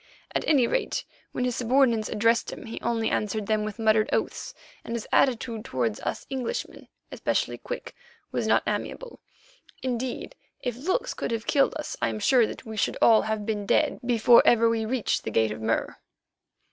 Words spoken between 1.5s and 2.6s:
subordinates addressed